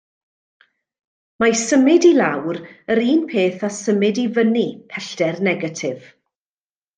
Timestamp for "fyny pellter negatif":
4.39-6.11